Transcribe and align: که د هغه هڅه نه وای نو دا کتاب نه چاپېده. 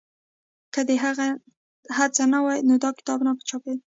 که 0.73 0.81
د 0.87 0.91
هغه 1.03 1.27
هڅه 1.97 2.23
نه 2.33 2.39
وای 2.45 2.59
نو 2.67 2.75
دا 2.83 2.89
کتاب 2.97 3.19
نه 3.25 3.31
چاپېده. 3.49 3.83